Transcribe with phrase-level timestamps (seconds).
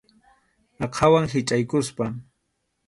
[0.85, 2.05] Aqhawan hichʼaykusqa.